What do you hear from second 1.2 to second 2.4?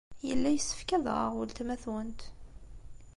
weltma-twent.